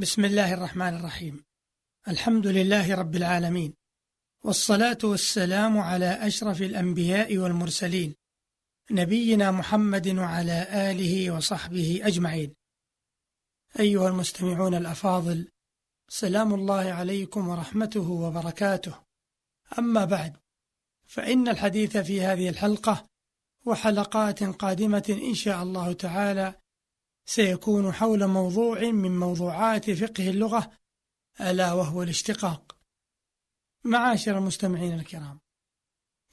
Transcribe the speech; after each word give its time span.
بسم 0.00 0.24
الله 0.24 0.54
الرحمن 0.54 0.96
الرحيم. 0.96 1.44
الحمد 2.08 2.46
لله 2.46 2.94
رب 2.94 3.16
العالمين. 3.16 3.74
والصلاة 4.44 4.98
والسلام 5.04 5.78
على 5.78 6.26
أشرف 6.26 6.62
الأنبياء 6.62 7.38
والمرسلين 7.38 8.14
نبينا 8.90 9.50
محمد 9.50 10.08
وعلى 10.08 10.66
آله 10.90 11.30
وصحبه 11.30 12.00
أجمعين. 12.02 12.54
أيها 13.80 14.08
المستمعون 14.08 14.74
الأفاضل 14.74 15.48
سلام 16.08 16.54
الله 16.54 16.92
عليكم 16.92 17.48
ورحمته 17.48 18.10
وبركاته. 18.10 18.94
أما 19.78 20.04
بعد 20.04 20.36
فإن 21.06 21.48
الحديث 21.48 21.96
في 21.96 22.22
هذه 22.22 22.48
الحلقة 22.48 23.06
وحلقات 23.66 24.42
قادمة 24.42 25.20
إن 25.28 25.34
شاء 25.34 25.62
الله 25.62 25.92
تعالى 25.92 26.54
سيكون 27.30 27.92
حول 27.92 28.26
موضوع 28.26 28.80
من 28.80 29.18
موضوعات 29.18 29.90
فقه 29.90 30.30
اللغة 30.30 30.70
ألا 31.40 31.72
وهو 31.72 32.02
الاشتقاق. 32.02 32.76
معاشر 33.84 34.38
المستمعين 34.38 34.94
الكرام 34.94 35.40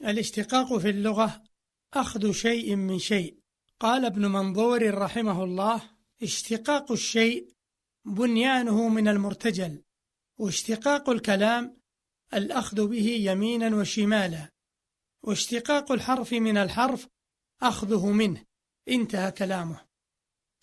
الاشتقاق 0.02 0.77
في 0.77 0.89
اللغة 0.89 1.43
أخذ 1.93 2.31
شيء 2.31 2.75
من 2.75 2.99
شيء. 2.99 3.39
قال 3.79 4.05
ابن 4.05 4.25
منظور 4.25 4.93
رحمه 4.93 5.43
الله 5.43 5.81
اشتقاق 6.23 6.91
الشيء 6.91 7.53
بنيانه 8.05 8.89
من 8.89 9.07
المرتجل 9.07 9.83
واشتقاق 10.38 11.09
الكلام 11.09 11.77
الأخذ 12.33 12.88
به 12.88 13.07
يمينا 13.07 13.75
وشمالا 13.75 14.52
واشتقاق 15.23 15.91
الحرف 15.91 16.33
من 16.33 16.57
الحرف 16.57 17.07
أخذه 17.61 18.11
منه. 18.11 18.45
انتهى 18.88 19.31
كلامه. 19.31 19.86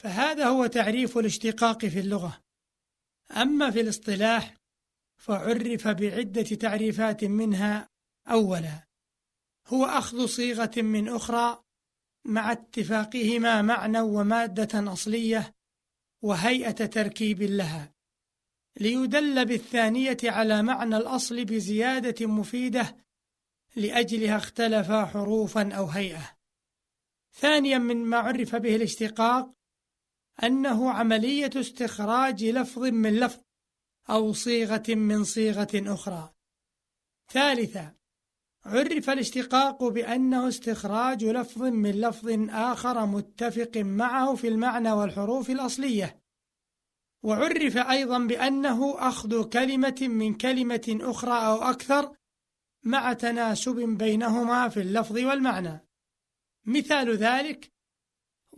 فهذا 0.04 0.46
هو 0.46 0.66
تعريف 0.66 1.18
الاشتقاق 1.18 1.86
في 1.86 2.00
اللغة. 2.00 2.40
أما 3.36 3.70
في 3.70 3.80
الاصطلاح 3.80 4.56
فعرف 5.16 5.88
بعدة 5.88 6.42
تعريفات 6.42 7.24
منها 7.24 7.88
أولا 8.30 8.86
هو 9.66 9.84
أخذ 9.84 10.26
صيغة 10.26 10.70
من 10.76 11.08
أخرى 11.08 11.62
مع 12.24 12.52
اتفاقهما 12.52 13.62
معنى 13.62 14.00
ومادة 14.00 14.92
أصلية 14.92 15.54
وهيئة 16.22 16.86
تركيب 16.86 17.42
لها 17.42 17.94
ليدل 18.80 19.44
بالثانية 19.44 20.18
على 20.24 20.62
معنى 20.62 20.96
الأصل 20.96 21.44
بزيادة 21.44 22.26
مفيدة 22.26 22.96
لأجلها 23.76 24.36
اختلف 24.36 24.90
حروفا 24.90 25.72
أو 25.72 25.86
هيئة. 25.86 26.36
ثانيا 27.32 27.78
مما 27.78 28.16
عرف 28.16 28.56
به 28.56 28.76
الاشتقاق 28.76 29.63
أنه 30.42 30.90
عملية 30.90 31.50
استخراج 31.56 32.44
لفظ 32.44 32.82
من 32.82 33.20
لفظ 33.20 33.40
أو 34.10 34.32
صيغة 34.32 34.82
من 34.88 35.24
صيغة 35.24 35.68
أخرى. 35.74 36.34
ثالثا 37.30 37.94
عرف 38.64 39.10
الاشتقاق 39.10 39.84
بأنه 39.84 40.48
استخراج 40.48 41.24
لفظ 41.24 41.62
من 41.62 41.90
لفظ 41.90 42.28
آخر 42.50 43.06
متفق 43.06 43.76
معه 43.76 44.34
في 44.34 44.48
المعنى 44.48 44.92
والحروف 44.92 45.50
الأصلية. 45.50 46.20
وعرف 47.22 47.76
أيضا 47.76 48.18
بأنه 48.18 49.08
أخذ 49.08 49.48
كلمة 49.48 49.96
من 50.00 50.34
كلمة 50.34 50.98
أخرى 51.00 51.46
أو 51.46 51.62
أكثر 51.62 52.16
مع 52.82 53.12
تناسب 53.12 53.76
بينهما 53.76 54.68
في 54.68 54.80
اللفظ 54.80 55.16
والمعنى. 55.16 55.88
مثال 56.64 57.16
ذلك 57.16 57.72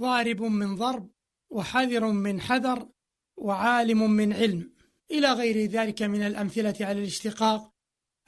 ضارب 0.00 0.42
من 0.42 0.76
ضرب 0.76 1.15
وحذر 1.50 2.06
من 2.06 2.40
حذر 2.40 2.88
وعالم 3.36 4.10
من 4.10 4.32
علم 4.32 4.72
إلى 5.10 5.32
غير 5.32 5.70
ذلك 5.70 6.02
من 6.02 6.22
الأمثلة 6.22 6.74
على 6.80 6.98
الاشتقاق 6.98 7.72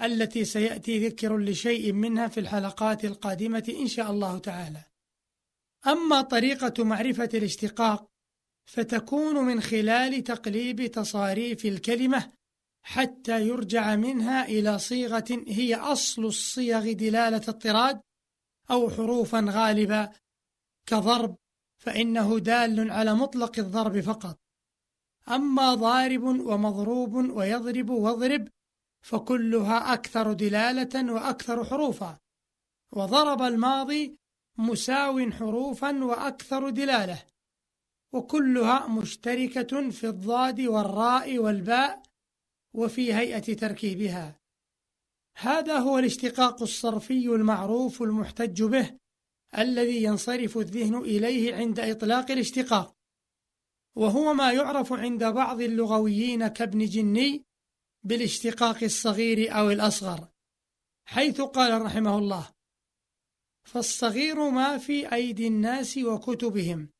التي 0.00 0.44
سيأتي 0.44 1.08
ذكر 1.08 1.38
لشيء 1.38 1.92
منها 1.92 2.28
في 2.28 2.40
الحلقات 2.40 3.04
القادمة 3.04 3.74
إن 3.80 3.88
شاء 3.88 4.10
الله 4.10 4.38
تعالى. 4.38 4.80
أما 5.86 6.20
طريقة 6.20 6.84
معرفة 6.84 7.28
الاشتقاق 7.34 8.08
فتكون 8.66 9.34
من 9.34 9.60
خلال 9.60 10.24
تقليب 10.24 10.86
تصاريف 10.86 11.66
الكلمة 11.66 12.32
حتى 12.82 13.48
يرجع 13.48 13.96
منها 13.96 14.44
إلى 14.44 14.78
صيغة 14.78 15.44
هي 15.48 15.74
أصل 15.74 16.24
الصيغ 16.24 16.92
دلالة 16.92 17.42
الطراد 17.48 18.00
أو 18.70 18.90
حروفا 18.90 19.46
غالبة 19.48 20.10
كضرب 20.86 21.36
فإنه 21.78 22.38
دال 22.38 22.90
على 22.90 23.14
مطلق 23.14 23.58
الضرب 23.58 24.00
فقط. 24.00 24.38
أما 25.28 25.74
ضارب 25.74 26.22
ومضروب 26.22 27.14
ويضرب 27.14 27.90
واضرب 27.90 28.48
فكلها 29.00 29.92
أكثر 29.94 30.32
دلالة 30.32 31.12
وأكثر 31.12 31.64
حروفا. 31.64 32.18
وضرب 32.92 33.42
الماضي 33.42 34.16
مساو 34.58 35.30
حروفا 35.30 36.04
وأكثر 36.04 36.70
دلالة. 36.70 37.22
وكلها 38.12 38.86
مشتركة 38.86 39.90
في 39.90 40.08
الضاد 40.08 40.60
والراء 40.60 41.38
والباء 41.38 42.02
وفي 42.74 43.14
هيئة 43.14 43.54
تركيبها. 43.54 44.40
هذا 45.36 45.78
هو 45.78 45.98
الاشتقاق 45.98 46.62
الصرفي 46.62 47.26
المعروف 47.26 48.02
المحتج 48.02 48.62
به 48.62 48.98
الذي 49.58 50.02
ينصرف 50.02 50.58
الذهن 50.58 50.98
إليه 50.98 51.54
عند 51.54 51.80
إطلاق 51.80 52.30
الاشتقاق 52.30 52.96
وهو 53.96 54.34
ما 54.34 54.52
يعرف 54.52 54.92
عند 54.92 55.24
بعض 55.24 55.60
اللغويين 55.60 56.48
كابن 56.48 56.84
جني 56.84 57.44
بالاشتقاق 58.02 58.82
الصغير 58.82 59.58
أو 59.58 59.70
الأصغر 59.70 60.28
حيث 61.04 61.40
قال 61.40 61.82
رحمه 61.82 62.18
الله 62.18 62.48
فالصغير 63.64 64.50
ما 64.50 64.78
في 64.78 65.12
أيدي 65.12 65.46
الناس 65.46 65.98
وكتبهم 65.98 66.90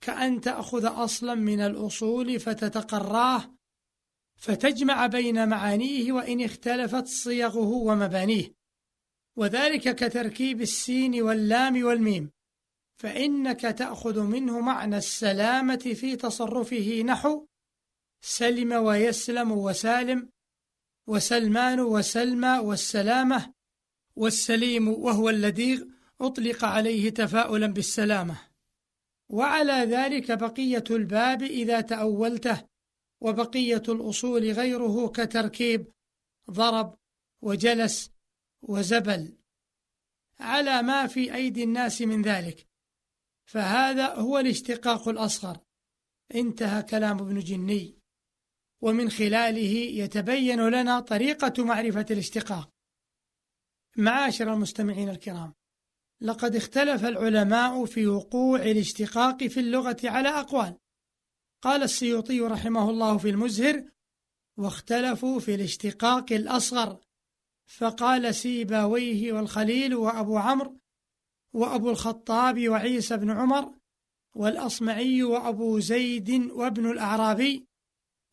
كأن 0.00 0.40
تأخذ 0.40 0.86
أصلا 0.86 1.34
من 1.34 1.60
الأصول 1.60 2.40
فتتقراه 2.40 3.54
فتجمع 4.36 5.06
بين 5.06 5.48
معانيه 5.48 6.12
وإن 6.12 6.44
اختلفت 6.44 7.06
صيغه 7.06 7.68
ومبانيه 7.68 8.61
وذلك 9.36 9.94
كتركيب 9.94 10.62
السين 10.62 11.22
واللام 11.22 11.84
والميم 11.84 12.30
فإنك 12.96 13.60
تأخذ 13.60 14.20
منه 14.20 14.60
معنى 14.60 14.96
السلامة 14.96 15.76
في 15.76 16.16
تصرفه 16.16 17.02
نحو 17.06 17.46
سلم 18.20 18.72
ويسلم 18.72 19.52
وسالم 19.52 20.28
وسلمان 21.06 21.80
وسلمى 21.80 22.58
والسلامة 22.58 23.52
والسليم 24.16 24.88
وهو 24.88 25.30
اللديغ 25.30 25.84
أطلق 26.20 26.64
عليه 26.64 27.10
تفاؤلا 27.10 27.66
بالسلامة. 27.66 28.36
وعلى 29.28 29.72
ذلك 29.72 30.32
بقية 30.32 30.84
الباب 30.90 31.42
إذا 31.42 31.80
تأولته 31.80 32.62
وبقية 33.20 33.82
الأصول 33.88 34.50
غيره 34.52 35.08
كتركيب 35.08 35.92
ضرب 36.50 36.98
وجلس 37.42 38.11
وزبل 38.62 39.36
على 40.40 40.82
ما 40.82 41.06
في 41.06 41.34
أيدي 41.34 41.64
الناس 41.64 42.02
من 42.02 42.22
ذلك. 42.22 42.68
فهذا 43.44 44.14
هو 44.14 44.38
الاشتقاق 44.38 45.08
الأصغر. 45.08 45.58
انتهى 46.34 46.82
كلام 46.82 47.18
ابن 47.18 47.38
جني. 47.38 47.98
ومن 48.80 49.10
خلاله 49.10 49.74
يتبين 50.02 50.68
لنا 50.68 51.00
طريقة 51.00 51.64
معرفة 51.64 52.06
الاشتقاق. 52.10 52.70
معاشر 53.96 54.52
المستمعين 54.52 55.08
الكرام 55.08 55.54
لقد 56.20 56.56
اختلف 56.56 57.04
العلماء 57.04 57.84
في 57.84 58.06
وقوع 58.06 58.62
الاشتقاق 58.62 59.44
في 59.44 59.60
اللغة 59.60 59.96
على 60.04 60.28
أقوال. 60.28 60.78
قال 61.62 61.82
السيوطي 61.82 62.40
رحمه 62.40 62.90
الله 62.90 63.18
في 63.18 63.30
المزهر 63.30 63.90
واختلفوا 64.56 65.40
في 65.40 65.54
الاشتقاق 65.54 66.32
الأصغر. 66.32 67.00
فقال 67.66 68.34
سيباويه 68.34 69.32
والخليل 69.32 69.94
وأبو 69.94 70.38
عمرو 70.38 70.78
وأبو 71.52 71.90
الخطاب 71.90 72.68
وعيسى 72.68 73.16
بن 73.16 73.30
عمر 73.30 73.74
والأصمعي 74.36 75.22
وأبو 75.22 75.78
زيد 75.78 76.30
وابن 76.50 76.90
الأعرابي 76.90 77.66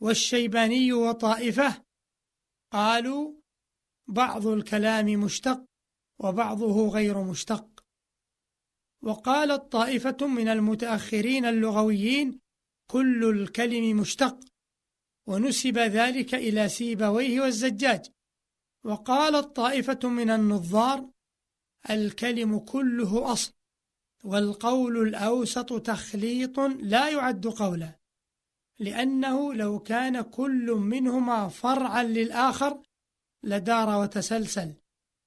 والشيباني 0.02 0.94
وطائفة 0.94 1.84
قالوا 2.72 3.34
بعض 4.08 4.48
الكلام 4.48 5.06
مشتق 5.06 5.66
وبعضه 6.20 6.90
غير 6.90 7.24
مشتق. 7.24 7.86
وقالت 9.02 9.72
طائفة 9.72 10.28
من 10.28 10.48
المتأخرين 10.48 11.46
اللغويين 11.46 12.40
كل 12.92 13.30
الكلم 13.30 13.98
مشتق 13.98 14.40
ونسب 15.28 15.78
ذلك 15.78 16.36
إلى 16.36 16.70
سيبويه 16.70 17.42
والزجاج. 17.42 18.12
وقالت 18.84 19.56
طائفة 19.56 20.00
من 20.04 20.30
النظار 20.30 21.10
الكلم 21.90 22.60
كله 22.60 23.32
أصل 23.32 23.54
والقول 24.24 25.08
الأوسط 25.08 25.82
تخليط 25.82 26.60
لا 26.60 27.10
يعد 27.10 27.48
قولا 27.48 28.00
لأنه 28.80 29.54
لو 29.54 29.80
كان 29.80 30.22
كل 30.22 30.72
منهما 30.72 31.48
فرعا 31.48 32.04
للآخر 32.04 32.82
لدار 33.44 34.02
وتسلسل 34.02 34.74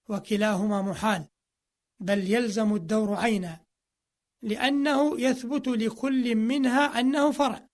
وكلاهما 0.09 0.83
محال 0.83 1.29
بل 2.01 2.31
يلزم 2.31 2.75
الدور 2.75 3.15
عينا 3.15 3.61
لأنه 4.43 5.21
يثبت 5.21 5.69
لكل 5.69 6.37
منها 6.37 7.01
أنه 7.01 7.33
فرع 7.33 7.69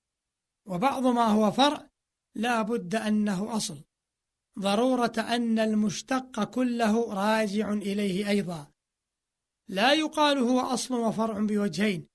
وبعض 0.67 1.07
ما 1.07 1.25
هو 1.25 1.51
فرع 1.51 1.91
لا 2.35 2.63
بد 2.63 2.95
أنه 2.95 3.57
أصل. 3.57 3.88
ضرورة 4.59 5.13
أن 5.19 5.59
المشتق 5.59 6.45
كله 6.45 7.15
راجع 7.15 7.73
إليه 7.73 8.29
أيضا. 8.29 8.71
لا 9.69 9.93
يقال 9.93 10.39
هو 10.39 10.61
أصل 10.61 10.95
وفرع 10.95 11.39
بوجهين 11.39 12.07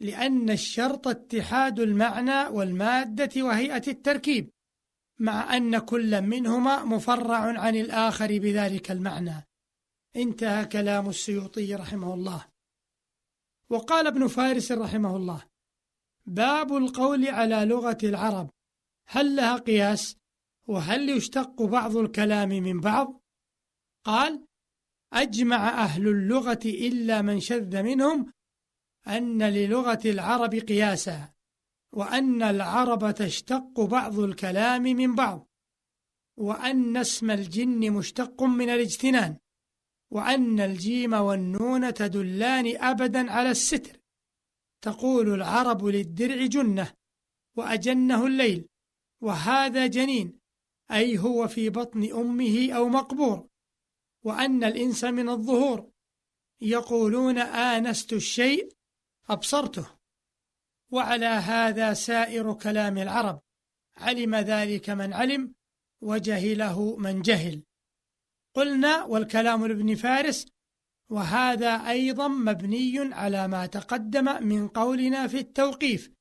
لأن 0.00 0.50
الشرط 0.50 1.08
اتحاد 1.08 1.80
المعنى 1.80 2.48
والمادة 2.48 3.42
وهيئة 3.42 3.82
التركيب 3.88 4.50
مع 5.18 5.56
أن 5.56 5.78
كل 5.78 6.22
منهما 6.22 6.84
مفرع 6.84 7.60
عن 7.60 7.76
الآخر 7.76 8.38
بذلك 8.38 8.90
المعنى. 8.90 9.46
انتهى 10.16 10.64
كلام 10.64 11.08
السيوطي 11.08 11.74
رحمه 11.74 12.14
الله. 12.14 12.46
وقال 13.70 14.06
ابن 14.06 14.26
فارس 14.26 14.72
رحمه 14.72 15.16
الله 15.16 15.42
باب 16.26 16.76
القول 16.76 17.28
على 17.28 17.64
لغة 17.64 17.98
العرب 18.02 18.50
هل 19.06 19.36
لها 19.36 19.56
قياس؟ 19.56 20.16
وهل 20.66 21.08
يشتق 21.08 21.62
بعض 21.62 21.96
الكلام 21.96 22.48
من 22.48 22.80
بعض؟ 22.80 23.22
قال 24.04 24.46
أجمع 25.12 25.68
أهل 25.68 26.08
اللغة 26.08 26.60
إلا 26.64 27.22
من 27.22 27.40
شذ 27.40 27.82
منهم 27.82 28.32
أن 29.06 29.42
للغة 29.42 30.00
العرب 30.04 30.54
قياسا 30.54 31.32
وأن 31.92 32.42
العرب 32.42 33.14
تشتق 33.14 33.80
بعض 33.80 34.18
الكلام 34.18 34.82
من 34.82 35.14
بعض 35.14 35.48
وأن 36.36 36.96
اسم 36.96 37.30
الجن 37.30 37.92
مشتق 37.92 38.42
من 38.42 38.70
الاجتنان 38.70 39.36
وأن 40.10 40.60
الجيم 40.60 41.12
والنون 41.12 41.94
تدلان 41.94 42.76
أبدا 42.76 43.32
على 43.32 43.50
الستر. 43.50 44.00
تقول 44.82 45.34
العرب 45.34 45.84
للدرع 45.84 46.46
جنة 46.46 46.92
وأجنه 47.56 48.26
الليل 48.26 48.68
وهذا 49.20 49.86
جنين. 49.86 50.41
أي 50.92 51.18
هو 51.18 51.48
في 51.48 51.70
بطن 51.70 52.12
أمه 52.12 52.72
أو 52.72 52.88
مقبور 52.88 53.48
وأن 54.24 54.64
الإنس 54.64 55.04
من 55.04 55.28
الظهور. 55.28 55.90
يقولون 56.60 57.38
آنست 57.38 58.12
الشيء 58.12 58.72
أبصرته. 59.28 59.86
وعلى 60.90 61.26
هذا 61.26 61.94
سائر 61.94 62.54
كلام 62.54 62.98
العرب. 62.98 63.40
علم 63.96 64.34
ذلك 64.34 64.90
من 64.90 65.12
علم 65.12 65.54
وجهله 66.00 66.96
من 66.96 67.22
جهل. 67.22 67.62
قلنا 68.54 69.04
والكلام 69.04 69.66
لابن 69.66 69.94
فارس 69.94 70.46
وهذا 71.10 71.88
أيضا 71.88 72.28
مبني 72.28 73.14
على 73.14 73.48
ما 73.48 73.66
تقدم 73.66 74.46
من 74.46 74.68
قولنا 74.68 75.26
في 75.26 75.38
التوقيف. 75.38 76.12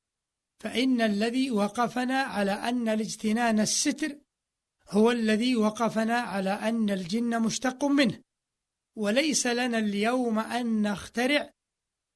فإن 0.59 1.01
الذي 1.01 1.51
وقفنا 1.51 2.19
على 2.21 2.51
أن 2.51 2.89
الاجتنان 2.89 3.59
الستر 3.59 4.20
هو 4.91 5.11
الذي 5.11 5.55
وقفنا 5.55 6.15
على 6.15 6.49
أن 6.49 6.89
الجن 6.89 7.41
مشتق 7.41 7.85
منه 7.85 8.21
وليس 8.95 9.47
لنا 9.47 9.77
اليوم 9.77 10.39
أن 10.39 10.81
نخترع 10.81 11.53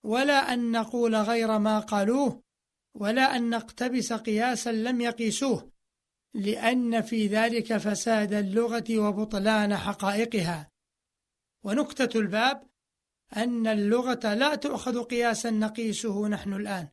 ولا 0.04 0.54
أن 0.54 0.72
نقول 0.72 1.16
غير 1.16 1.60
ما 1.60 1.80
قالوه 1.80 2.44
ولا 2.95 3.36
أن 3.36 3.50
نقتبس 3.50 4.13
قياسا 4.13 4.72
لم 4.72 5.01
يقيسوه 5.01 5.72
لأن 6.33 7.01
في 7.01 7.27
ذلك 7.27 7.77
فساد 7.77 8.33
اللغة 8.33 9.00
وبطلان 9.00 9.77
حقائقها. 9.77 10.72
ونكتة 11.63 12.19
الباب 12.19 12.68
أن 13.38 13.68
اللغة 13.68 14.33
لا 14.33 14.56
تؤخذ 14.56 15.04
قياسا 15.04 15.50
نقيسه 15.50 16.27
نحن 16.27 16.54
الآن. 16.54 16.88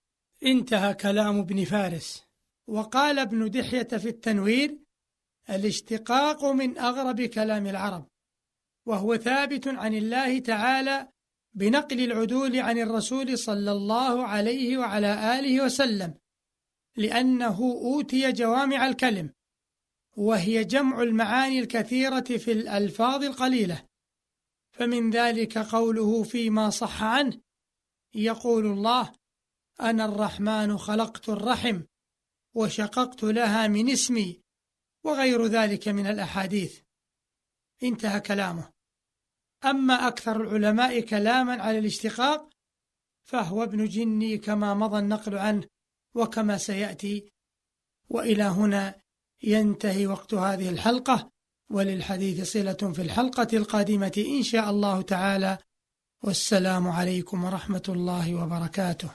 انتهى 0.45 0.95
كلام 0.95 1.39
ابن 1.39 1.65
فارس. 1.65 2.25
وقال 2.69 3.19
ابن 3.19 3.51
دحية 3.51 3.83
في 3.83 4.09
التنوير 4.09 4.82
الاشتقاق 5.51 6.45
من 6.45 6.79
أغرب 6.79 7.23
كلام 7.23 7.67
العرب 7.67 8.09
وهو 8.87 9.17
ثابت 9.17 9.69
عن 9.69 9.95
الله 9.95 10.39
تعالى 10.39 11.09
بنقل 11.55 12.01
العدول 12.01 12.59
عن 12.59 12.79
الرسول 12.79 13.39
صلى 13.39 13.73
الله 13.73 14.27
عليه 14.27 14.79
وعلى 14.79 15.39
آله 15.39 15.65
وسلم 15.65 16.15
لأنه 16.97 17.61
أوتي 17.61 18.33
جوامع 18.33 18.87
الكلم 18.87 19.33
وهي 20.17 20.65
جمع 20.65 21.03
المعاني 21.03 21.59
الكثيرة 21.59 22.21
في 22.21 22.53
الألفاظ 22.53 23.25
القليلة. 23.25 23.87
فمن 24.73 25.11
ذلك 25.11 25.59
قوله 25.59 26.23
فيما 26.23 26.71
صح 26.71 27.03
عنه 27.03 27.41
يقول 28.15 28.67
الله 28.67 29.13
أنا 29.81 30.05
الرحمن 30.05 30.79
خلقت 30.79 31.29
الرحم 31.29 31.83
وشققت 32.55 33.23
لها 33.23 33.67
من 33.67 33.91
اسمي. 33.91 34.42
وغير 35.05 35.47
ذلك 35.47 35.89
من 35.89 36.07
الأحاديث. 36.07 36.81
انتهى 37.83 38.21
كلامه. 38.21 38.73
أما 39.65 40.09
أكثر 40.09 40.41
العلماء 40.41 41.01
كلاما 41.01 41.63
على 41.63 41.79
الاشتقاق 41.79 42.51
فهو 43.25 43.63
ابن 43.63 43.89
جني 43.89 44.39
كما 44.39 44.75
مضى 44.75 44.99
النقل 44.99 45.39
عنه 45.39 45.65
وكما 46.15 46.59
سيأتي. 46.59 47.33
وإلى 48.09 48.43
هنا 48.43 48.95
ينتهي 49.43 50.07
وقت 50.07 50.35
هذه 50.35 50.69
الحلقة 50.69 51.31
وللحديث 51.71 52.53
صلة 52.53 52.93
في 52.95 53.03
الحلقة 53.03 53.49
القادمة 53.53 54.25
إن 54.39 54.43
شاء 54.43 54.71
الله 54.71 55.03
تعالى. 55.03 55.59
والسلام 56.23 56.89
عليكم 56.89 57.45
ورحمة 57.45 57.83
الله 57.89 58.35
وبركاته. 58.35 59.15